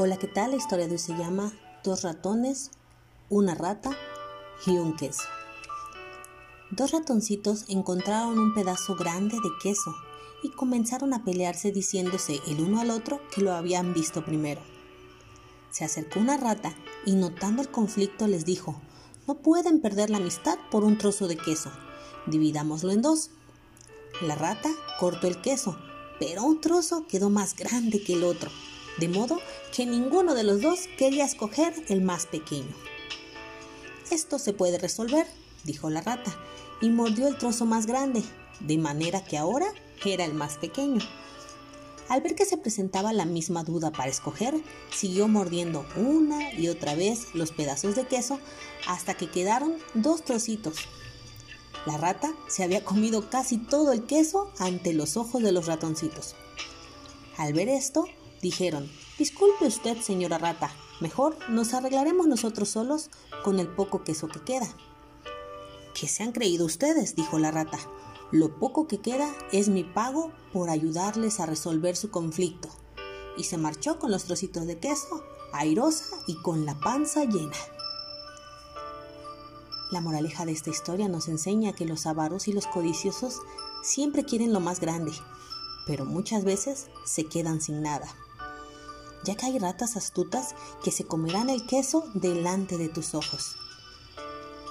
[0.00, 0.52] Hola, ¿qué tal?
[0.52, 1.52] La historia de hoy se llama
[1.82, 2.70] Dos ratones,
[3.30, 3.90] una rata
[4.64, 5.24] y un queso.
[6.70, 9.92] Dos ratoncitos encontraron un pedazo grande de queso
[10.44, 14.60] y comenzaron a pelearse diciéndose el uno al otro que lo habían visto primero.
[15.72, 18.80] Se acercó una rata y notando el conflicto les dijo,
[19.26, 21.72] no pueden perder la amistad por un trozo de queso,
[22.28, 23.30] dividámoslo en dos.
[24.22, 25.76] La rata cortó el queso,
[26.20, 28.52] pero un trozo quedó más grande que el otro
[28.98, 29.40] de modo
[29.74, 32.74] que ninguno de los dos quería escoger el más pequeño.
[34.10, 35.26] Esto se puede resolver,
[35.64, 36.34] dijo la rata,
[36.80, 38.22] y mordió el trozo más grande,
[38.60, 39.66] de manera que ahora
[40.04, 41.00] era el más pequeño.
[42.08, 44.54] Al ver que se presentaba la misma duda para escoger,
[44.90, 48.40] siguió mordiendo una y otra vez los pedazos de queso
[48.86, 50.78] hasta que quedaron dos trocitos.
[51.84, 56.34] La rata se había comido casi todo el queso ante los ojos de los ratoncitos.
[57.36, 58.06] Al ver esto,
[58.42, 58.88] Dijeron,
[59.18, 60.70] disculpe usted, señora rata,
[61.00, 63.10] mejor nos arreglaremos nosotros solos
[63.42, 64.68] con el poco queso que queda.
[65.92, 67.16] ¿Qué se han creído ustedes?
[67.16, 67.78] dijo la rata.
[68.30, 72.68] Lo poco que queda es mi pago por ayudarles a resolver su conflicto.
[73.36, 77.56] Y se marchó con los trocitos de queso, airosa y con la panza llena.
[79.90, 83.40] La moraleja de esta historia nos enseña que los avaros y los codiciosos
[83.82, 85.12] siempre quieren lo más grande,
[85.86, 88.14] pero muchas veces se quedan sin nada
[89.24, 93.56] ya que hay ratas astutas que se comerán el queso delante de tus ojos.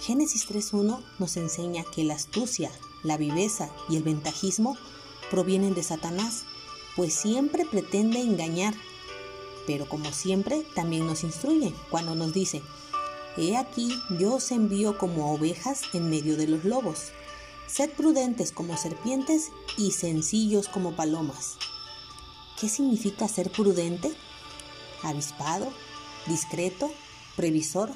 [0.00, 2.70] Génesis 3.1 nos enseña que la astucia,
[3.02, 4.76] la viveza y el ventajismo
[5.30, 6.44] provienen de Satanás,
[6.96, 8.74] pues siempre pretende engañar.
[9.66, 12.62] Pero como siempre, también nos instruye cuando nos dice,
[13.36, 17.12] He aquí yo os envío como ovejas en medio de los lobos.
[17.66, 21.56] Sed prudentes como serpientes y sencillos como palomas.
[22.60, 24.14] ¿Qué significa ser prudente?
[25.04, 25.72] Avispado,
[26.26, 26.90] discreto,
[27.36, 27.90] previsor,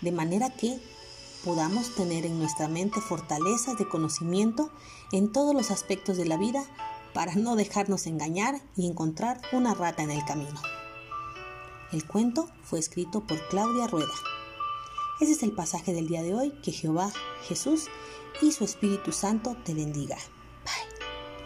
[0.00, 0.78] de manera que
[1.44, 4.70] podamos tener en nuestra mente fortalezas de conocimiento
[5.12, 6.64] en todos los aspectos de la vida
[7.14, 10.60] para no dejarnos engañar y encontrar una rata en el camino.
[11.92, 14.12] El cuento fue escrito por Claudia Rueda.
[15.20, 16.50] Ese es el pasaje del día de hoy.
[16.62, 17.10] Que Jehová,
[17.48, 17.86] Jesús
[18.42, 20.18] y su Espíritu Santo te bendiga.